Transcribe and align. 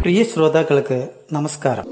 പ്രിയ 0.00 0.22
ശ്രോതാക്കൾക്ക് 0.24 0.98
നമസ്കാരം 1.32 1.86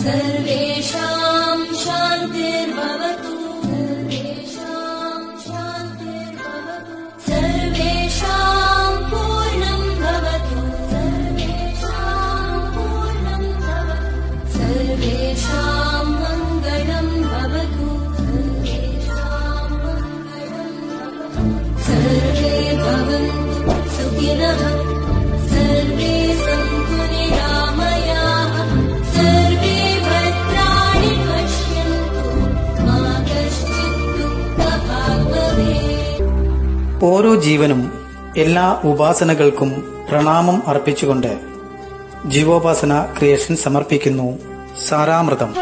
സർവേഷാം 0.00 1.05
ഓരോ 37.02 37.34
ജീവനും 37.34 37.92
എല്ലാ 38.36 38.80
ഉപാസനകൾക്കും 38.84 39.96
പ്രണാമം 40.10 40.62
അർപ്പിച്ചുകൊണ്ട് 40.66 41.38
ജീവോപാസന 42.26 43.06
ക്രിയേഷൻ 43.18 43.56
സമർപ്പിക്കുന്നു. 43.56 44.38
സാരാമൃതം. 44.88 45.54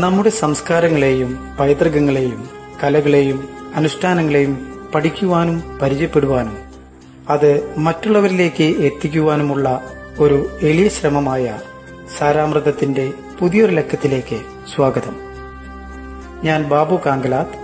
നമ്മുടെ 0.00 0.28
സംസ്കാരങ്ങളെയും 0.28 1.56
പൈതൃകങ്ങളെയും 1.60 2.50
കലകളെയും 2.82 3.48
അനുഷ്ഠാനങ്ങളെയും 3.74 4.82
പഠിക്കുവാനും 4.94 5.78
പരിചയപ്പെടുവാനും 5.82 6.72
അത് 7.30 7.74
മറ്റുള്ളവരിലേക്ക് 7.78 8.64
എത്തിക്കുവാനുമുള്ള 8.64 9.82
ഒരു 10.18 10.58
എളിയ 10.62 10.88
ശ്രമമായ 10.88 11.60
സാരാമൃതത്തിന്റെ 12.18 13.12
പുതിയൊരു 13.38 13.72
ലക്കത്തിലേക്ക് 13.72 14.40
സ്വാഗതം. 14.74 15.16
ഞാൻ 16.44 16.62
ബാബു 16.62 17.00
കാങ്കലാത്ത്. 17.06 17.58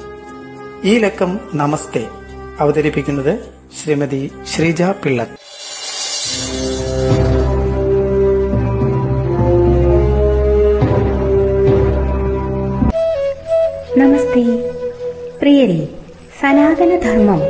ഈ 0.86 0.98
ലക്കം 0.98 1.40
നമസ്തേ. 1.54 2.08
അവതരിപ്പിക്കുന്നത് 2.60 3.38
ശ്രീമതി 3.82 4.30
ശ്രീജ 4.54 4.82
പിള്ള 4.82 5.22
നമസ്തേ. 13.96 14.70
പ്രിയരെ 15.40 15.88
സനാതനധർമ്മം 16.40 17.40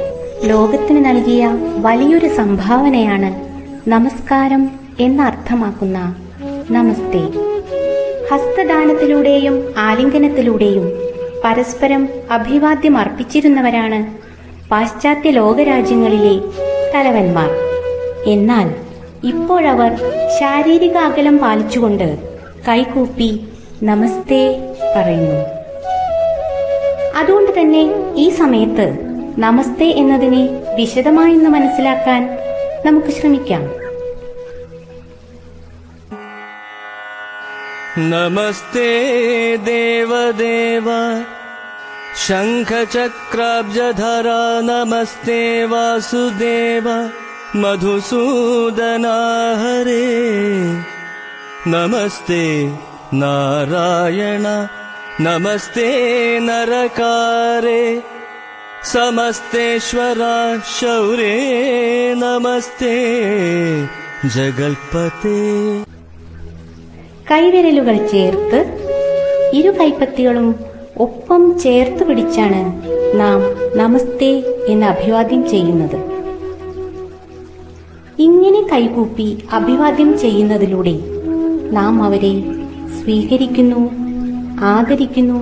ലോകത്തിന് 0.43 1.05
നൽകിയ 1.05 1.51
വലിയൊരു 1.77 2.29
സംഭാവനയാണ് 2.29 3.49
നമസ്കാരം 3.89 4.88
എന്നർത്ഥമാക്കുന്ന 5.01 6.15
നമസ്തേ. 6.71 7.21
ഹസ്തദാനത്തിലൂടെയും 8.31 9.75
ആലിംഗനത്തിലൂടെയും 9.79 10.93
പരസ്പരം 11.45 12.09
അഭിവാദ്യം 12.31 12.99
അർപ്പിച്ചിരുന്നവരാണ് 12.99 14.07
പാശ്ചാത്യ 14.71 15.31
ലോകരാജ്യങ്ങളിലെ 15.31 16.41
തലവന്മാർ. 16.95 17.51
എന്നാൽ 18.27 18.75
ഇപ്പോഴവർ 19.25 19.97
ശാരീരിക 20.41 20.97
അകലം 20.97 21.39
പാലിച്ചുകൊണ്ട് 21.39 22.19
കൈകൂപ്പി 22.69 23.41
നമസ്തേ 23.83 24.75
പറയുന്നു. 24.97 25.45
അതുകൊണ്ട് 27.19 27.61
തന്നെ 27.61 27.91
ഈ 28.17 28.29
സമയത്ത് 28.29 28.99
നമസ്തേ 29.39 29.89
എന്നതിനെ 29.91 30.49
വിശദമായി 30.75 31.35
മനസ്സിലാക്കാൻ 31.35 32.39
നമുക്ക് 32.87 33.09
ശ്രമിക്കാം. 33.09 33.78
नमस्ते 38.01 39.57
देवदेव। 39.57 40.85
शङ्खचक्राब्जधरा 42.17 44.61
नमस्ते 44.61 45.65
वासुदेव। 45.65 47.11
मधुसूदना 47.57 49.55
हरे। 49.57 50.83
नमस्ते 51.67 52.73
नारायण। 53.15 54.67
नमस्ते 55.21 56.41
नरकारे। 56.41 58.03
समस्तेश्वरा 58.85 60.59
शौरे। 60.59 62.15
नमस्ते 62.17 63.19
जगल्पते 64.25 65.98
കൈവിരലുകൾ 67.31 67.97
ചേർത്ത് 68.13 68.59
ഇരു 69.59 69.71
കൈപ്പത്തികളും 69.79 70.47
ഒപ്പം 71.05 71.43
ചേർത്ത് 71.59 72.03
പിടിച്ചാണ് 72.09 72.61
നാം 73.21 73.41
നമസ്തേ 73.77 74.31
എന്ന് 74.73 74.87
അഭിവാദ്യം 74.87 75.43
ചെയ്യുന്നത്. 75.51 75.99
ഇങ്ങനെ 78.27 78.61
കൈകൂപ്പി 78.73 79.29
അഭിവാദ്യം 79.59 80.11
ചെയ്യുന്നതിലൂടെ 80.19 80.97
നാം 81.79 82.03
അവരെ 82.03 82.35
സ്വീകരിക്കുന്നു 82.99 83.83
ആദരിക്കുന്നു 84.75 85.41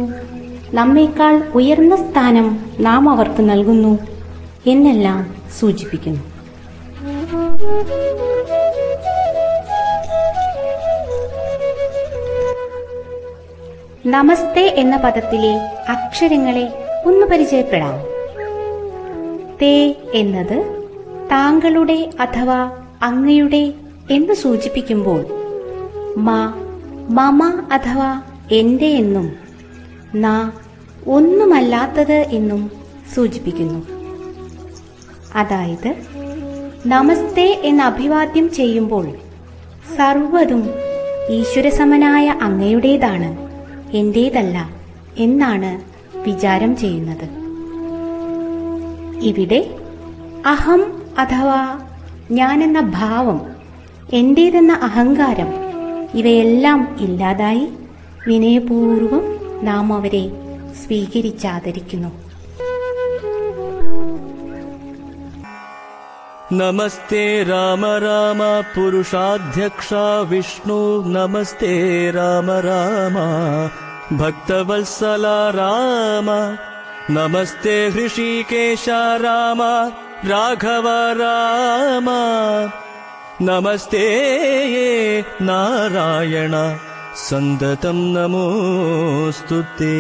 നമ്മേക്കാൾ 0.79 1.35
ഉയർന്ന 1.55 1.97
സ്ഥാനം 1.97 2.49
നാം 2.81 3.05
അവർക്ക് 3.11 3.43
നൽകുന്നു 3.51 3.93
എന്നെല്ലാം 4.67 5.21
സൂചിപ്പിക്കുന്നു. 5.61 6.23
നമസ്തേ 14.07 14.75
എന്ന 14.77 14.97
പദത്തിലെ 14.97 15.55
അക്ഷരങ്ങളെ 15.89 16.73
ഒന്ന് 17.07 17.27
പരിചയപ്പെടാം. 17.27 17.95
തേ 19.63 19.95
എന്നത് 20.15 20.87
താങ്കളുടെ 21.31 22.11
അഥവാ 22.21 22.71
അങ്ങയുടെ 23.03 23.75
എന്ന് 24.11 24.35
സൂചിപ്പിക്കുമ്പോൾ 24.35 25.25
മ 26.17 26.31
മമ 27.11 27.69
അഥവാ 27.73 28.23
എന്റെ 28.53 28.87
എന്നും 28.87 29.33
ന 30.15 30.51
ഒന്നുമല്ലാത്തത് 31.07 32.27
എന്നും 32.31 32.71
സൂചിപ്പിക്കുന്നു. 33.15 33.87
അതായത് 35.35 35.95
നമസ്തേ 36.87 37.61
എന്ന് 37.63 37.85
അഭിവാദ്യം 37.85 38.53
ചെയ്യുമ്പോൾ 38.53 39.11
സർവതും 39.97 40.71
ഈശ്വരസമനായ 41.31 42.35
അങ്ങയുടേതാണ്. 42.43 43.47
എന്റേതല്ല 43.97 44.71
എന്നാണ് 45.17 45.71
വിചാരം 46.19 46.77
ചെയ്യുന്നത്. 46.77 47.27
ഇവിടെ 49.25 49.61
അഹം 50.47 50.83
അഥവാ 51.19 51.61
ഞാനെന്ന 52.31 52.81
ഭാവം 52.81 53.39
എന്റേതെന്ന 54.13 54.73
അഹങ്കാരം 54.73 55.51
ഇവയെല്ലാം 56.15 56.97
ഇല്ലാതായി 57.01 57.65
വിനയപൂർവം 58.27 59.25
നാം 59.63 59.93
അവരെ 59.93 60.25
സ്വീകരിച്ചാദരിക്കുന്നു. 60.83 62.13
നമസ്തേ 66.53 67.25
രാമ 67.43 67.85
രാമ 67.99 68.43
പുരുഷാധ്യക്ഷ 68.75 69.95
വിഷ്ണു 70.29 70.81
നമസ്തേ 71.07 71.75
രാമ 72.11 72.49
രാമ. 72.61 73.17
भक्तवत्सला 74.18 75.40
राम 75.52 76.30
नमस्ते 77.12 77.76
हृषिकेश 77.90 78.86
राम 79.22 79.62
राघव 80.26 80.88
राम 81.20 82.08
नमस्ते 83.44 84.06
नारायण 85.42 86.56
सन्दतं 87.22 88.00
नमोऽस्तु 88.16 89.62
ते 89.78 89.96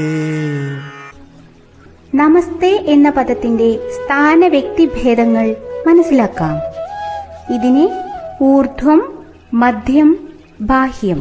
നമസ്തേ 2.15 2.69
എന്ന 2.93 3.07
പദത്തിന്റെ 3.17 3.67
സ്ഥാന 3.95 4.47
വ്യക്തിഭേദങ്ങൾ 4.47 5.45
മനസ്സിലാക്കാം 5.85 6.55
ഇതിനെ 7.55 7.85
ഊർധ്വം 8.43 9.01
മധ്യം 9.61 10.09
ബാഹ്യം 10.71 11.19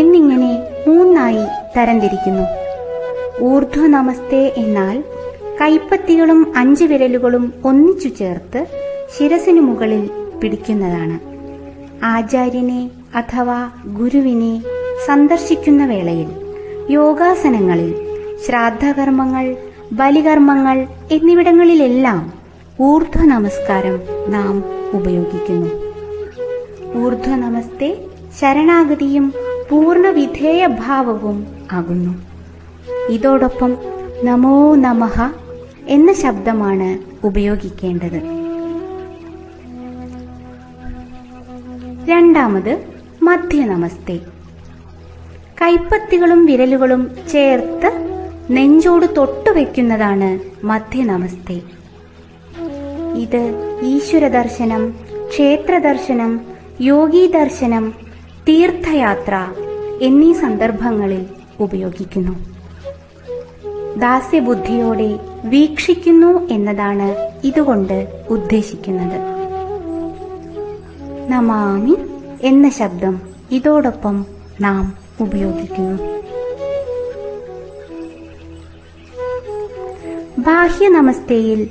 എന്നിങ്ങനെ 0.00 0.50
മൂന്നായി 0.88 1.44
തരംതിരിക്കുന്നു. 1.77 2.45
ഊർധ്വ 3.41 3.87
നമസ്തേ 3.87 4.53
എന്നാൽ 4.57 5.03
കൈപ്പത്തികളും 5.61 6.53
അഞ്ചു 6.55 6.85
വിരലുകളും 6.85 7.53
ഒന്നിച്ചു 7.65 8.07
ചേർത്ത് 8.07 8.67
ശിരസിനു 9.17 9.61
മുകളിൽ 9.61 10.09
പിടിക്കുന്നതാണ്. 10.41 11.19
ആചാര്യനെ 12.03 12.89
അഥവാ 13.15 13.69
ഗുരുവിനെ 13.85 14.61
സന്ദർശിക്കുന്ന 15.05 15.85
വേളയിൽ 15.85 16.29
യോഗാസനങ്ങളിൽ 16.89 17.95
ശ്രാദ്ധകർമ്മങ്ങൾ 18.45 19.57
ബലികർമ്മങ്ങൾ 19.93 20.87
എന്നിവിടങ്ങളിലെല്ലാം 21.11 22.33
ഊർധ്വ 22.81 23.25
നമസ്കാരം 23.25 23.99
നാം 24.27 24.63
ഉപയോഗിക്കുന്നു. 24.93 25.69
ഊർധ്വ 27.03 27.35
നമസ്തേ 27.35 27.97
ശരണാഗതിയും 28.39 29.33
പൂർണ 29.69 30.09
വിധേയഭാവവും 30.09 31.58
ആകുന്നു. 31.71 32.13
ഇതോടൊപ്പം 33.09 33.77
നമോ 34.23 34.75
നമഹ 34.75 35.31
എന്ന 35.87 36.13
ശബ്ദമാണ് 36.13 36.89
ഉപയോഗിക്കേണ്ടത്. 37.25 38.39
രണ്ടാമത് 42.09 42.83
മധ്യ 43.23 43.65
നമസ്തേ 43.65 44.19
കൈപ്പത്തികളും 45.61 46.45
വിരലുകളും 46.45 47.15
ചേർത്ത് 47.31 47.89
നെഞ്ചോട് 48.51 49.15
തൊട്ടുവെക്കുന്നതാണ് 49.17 50.39
മധ്യ 50.65 51.03
നമസ്തേ 51.03 51.61
ഇത് 53.15 53.41
ഈശ്വര 53.83 54.27
ദർശനം 54.27 54.91
ക്ഷേത്ര 55.29 55.77
ദർശനം 55.77 56.41
യോഗീ 56.81 57.27
ദർശനം 57.27 57.93
തീർത്ഥയാത്ര 58.47 59.35
എന്നീ 60.01 60.33
സന്ദർഭങ്ങളിൽ 60.33 61.25
ഉപയോഗിക്കുന്നു. 61.59 62.31
ദാസ്യബുദ്ധിയോടെ 63.99 65.19
വീക്ഷിക്കുന്നു 65.43 66.47
എന്നതാണ് 66.47 67.31
ഇതുകൊണ്ട് 67.43 68.25
ഉദ്ദേശിക്കുന്നത്. 68.29 69.17
നമാമി 71.29 71.97
എന്ന 72.41 72.69
ശബ്ദം 72.69 73.21
ഇതോടൊപ്പം 73.51 74.25
നാം 74.61 74.93
ഉപയോഗിക്കുന്നു. 75.21 76.19
ബാഹ്യ 80.39 80.87
നമസ്തയിൽ 80.87 81.69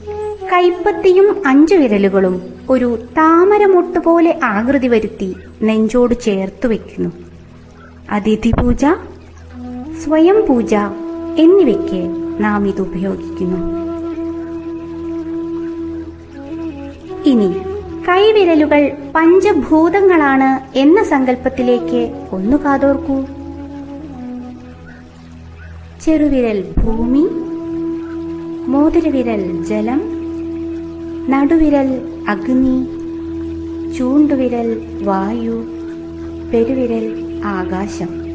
കൈപ്പത്തിയും 0.52 1.42
അഞ്ചു 1.46 1.74
വിരലുകളും 1.74 2.54
ഒരു 2.70 2.98
താമരമൊട്ട് 3.10 3.98
പോലെ 3.98 4.38
ആകൃതി 4.44 4.88
വരുത്തി 4.88 5.36
നെഞ്ചോട് 5.62 6.14
ചേർത്തു 6.20 6.68
വെക്കുന്നു 6.68 7.10
അതിഥി 8.10 8.50
പൂജ 8.50 8.84
സ്വയം 10.04 10.44
പൂജ 10.48 10.74
എന്നിവയ്ക്ക് 11.38 12.00
നാം 12.40 12.68
ഇത് 12.68 12.80
ഉപയോഗിക്കുന്നു. 12.80 13.60
ഇനി 17.26 17.48
കൈവിരലുകൾ 18.08 18.92
പഞ്ചഭൂതങ്ങളാണ് 19.14 20.78
എന്ന 20.78 21.02
സങ്കല്പത്തിലേക്ക് 21.02 22.28
ഒന്നു 22.32 22.56
കാതോർക്കൂ. 22.56 23.16
ചെറുവിരൽ 26.04 26.64
ഭൂമി 26.84 27.24
മോതിരവിരൽ 28.72 29.64
ജലം 29.64 30.00
നടുവിരൽ 31.30 31.90
അഗ്നി 32.28 32.76
ചൂണ്ടുവിരൽ 33.98 34.68
വായു 35.02 35.58
പെരുവിരൽ 36.52 37.06
ആകാശം. 37.44 38.27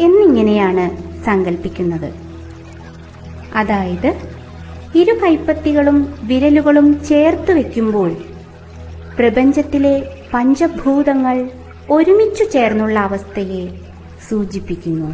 എന്നിങ്ങനെയാണ് 0.00 0.84
സങ്കല്പിക്കുന്നത് 1.24 2.10
അതായത് 3.54 4.10
ഇരു 4.94 5.14
കൈപ്പത്തികളും 5.22 5.96
വിരലുകളും 6.22 7.04
ചേർത്ത് 7.04 7.52
വയ്ക്കുമ്പോൾ 7.52 8.10
പ്രപഞ്ചത്തിലെ 9.16 9.94
പഞ്ചഭൂതങ്ങൾ 10.34 11.36
ഒരുമിച്ചു 11.90 12.44
ചേർന്നുള്ള 12.44 12.98
അവസ്ഥയെ 12.98 13.64
സൂചിപ്പിക്കുന്നു. 14.30 15.10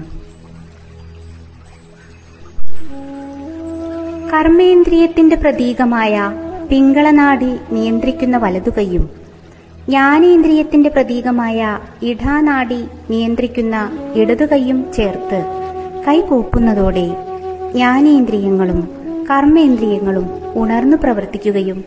കർമ്മേന്ദ്രിയത്തിന്റെ 4.33 5.37
പ്രതീകമായ 5.37 6.15
പിങ്കളനാടി 6.71 7.53
നിയന്ത്രിക്കുന്ന 7.73 8.37
വലതുകൈയും 8.37 9.05
ജ്ഞാനേന്ദ്രിയത്തിന്റെ 9.89 10.91
പ്രതീകമായ 10.91 11.61
ഇടാനാടി 12.03 12.79
നിയന്ത്രിക്കുന്ന 13.11 13.77
ഇടതുകൈയും 14.15 14.93
ചേർത്ത് 14.93 15.41
കൈകൂപ്പുന്നതോടെ 16.07 17.07
ജ്ഞാനേന്ദ്രിയങ്ങളും 17.73 18.81
കർമ്മേന്ദ്രിയങ്ങളും 19.31 20.27
ഉണർന്നു 20.55 20.97
പ്രവർത്തിക്കുകയും 20.97 21.79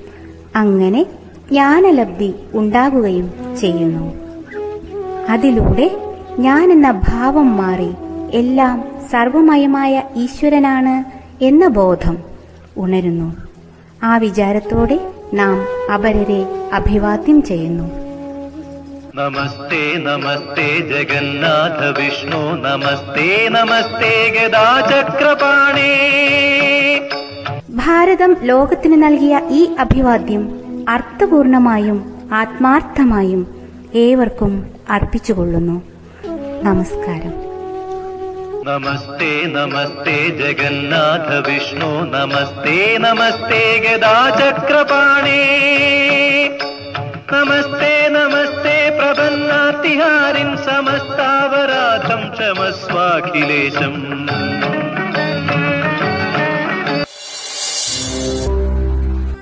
അങ്ങനെ 0.56 1.02
ജ്ഞാനലബ്ധി 1.50 2.30
ഉണ്ടാകുകയും 2.54 3.28
ചെയ്യുന്നു. 3.60 4.06
അതിലൂടെ 5.30 5.88
ഞാൻ 6.40 6.72
എന്ന 6.72 6.92
ഭാവം 7.10 7.58
മാറി 7.58 7.92
എല്ലാം 8.32 8.78
സർവമയമായ 9.12 9.94
ഈശ്വരനാണ് 10.16 10.96
എന്ന 11.42 11.68
ബോധം 11.68 12.18
ഉണരുന്നു. 12.78 13.30
ആ 14.04 14.18
വിചാരത്തോടെ 14.18 14.98
നാം 15.34 15.92
അപരരെ 15.94 16.70
അഭിവാദ്യം 16.74 17.44
ചെയ്യുന്നു. 17.44 17.84
നമസ്തേ 19.16 19.96
നമസ്തേ 19.98 20.80
ജഗന്നാഥ 20.80 22.00
വിഷ്ണു. 22.00 22.38
നമസ്തേ 22.38 23.50
നമസ്തേ 23.50 24.34
ഗദാചക്രപാണേ. 24.38 25.94
ഭാരതം 27.70 28.36
ലോകത്തിന് 28.42 29.04
നൽകിയ 29.04 29.42
ഈ 29.50 29.76
അഭിവാദ്യം 29.80 30.60
അർത്ഥപൂർണമായും 30.90 32.14
ആത്മാർത്ഥമായും 32.34 33.48
ഏവർക്കും 33.96 34.70
അർപ്പിച്ചുകൊള്ളുന്നു. 34.90 35.82
നമസ്കാരം. 36.64 37.47
നമസ്തേ 38.68 39.46
നമസ്തേ 39.46 40.30
ജഗന്നാഥ 40.30 41.50
വിഷ്ണു. 41.50 41.86
നമസ്തേ 41.86 42.98
നമസ്തേ 42.98 43.78
ഗദാചക്രപാണേ. 43.78 45.44
നമസ്തേ 47.34 48.08
നമസ്തേ 48.08 48.98
പ്രപന്നാതിഹാരിൻ 49.00 50.58
സമസ്താവരാധം 50.58 52.34
ക്ഷമസ്വാഖിലേശം. 52.34 53.94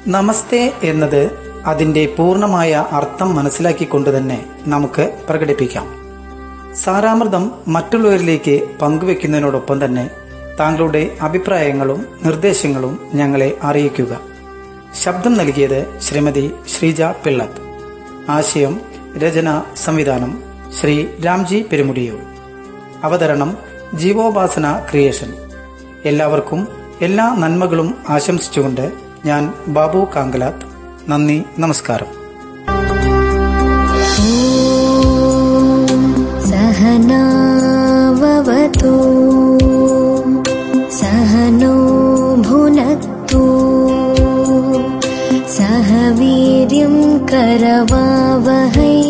നമസ്തേ 0.07 0.73
എന്നത് 0.83 1.31
അതിന്റെ 1.65 2.05
പൂർണമായ 2.17 2.85
അർത്ഥം 2.91 3.35
മനസ്സിലാക്കിക്കൊണ്ട് 3.35 4.17
തന്നെ 4.17 4.45
നമുക്ക് 4.67 5.13
പ്രകടിപ്പിക്കാം. 5.29 6.04
സാരാമൃതം 6.83 7.51
മറ്റുള്ളവരിലേക്ക് 7.67 8.67
പങ്കുവെക്കുന്നതിനോടൊപ്പം 8.81 9.85
തന്നെ 9.85 10.09
താങ്കളുടെ 10.59 11.17
അഭിപ്രായങ്ങളും 11.21 12.05
നിർദ്ദേശങ്ങളും 12.23 12.99
ഞങ്ങളെ 13.13 13.57
അറിയിക്കുക. 13.63 14.19
ശബ്ദം 15.03 15.33
നൽകിയത് 15.33 15.99
ശ്രീമതി 15.99 16.51
ശ്രീജ 16.67 17.01
പിള്ളത്ത്. 17.01 17.61
ആശയം 18.29 18.81
രചന 19.17 19.63
സംവിധാനം 19.75 20.43
ശ്രീ 20.81 21.07
രാംജി 21.25 21.65
പെരുമുടിയൂർ. 21.71 22.19
അവതരണം 23.03 23.57
ജീവോപാസന 23.93 24.85
ക്രിയേഷൻ. 24.91 25.33
എല്ലാവർക്കും 26.05 26.67
എല്ലാ 27.01 27.35
നന്മകളും 27.35 27.95
ആശംസിച്ചുകൊണ്ട് 28.09 28.91
ഞാൻ 29.25 29.53
ബാബു 29.67 30.07
കാങ്കലാത്ത്. 30.15 30.65
നന്ദി 31.11 31.43
നമസ്കാരം. 31.59 32.24
सहनाववतु। 36.85 38.93
सहनो 40.91 41.75
भुनक्तु 42.45 43.43
सह 45.47 46.19
वीर्यं 46.19 47.25
करवावहै। 47.25 49.01